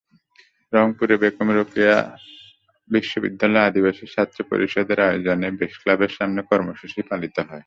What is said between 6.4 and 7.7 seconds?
কর্মসূচি পালিত হয়।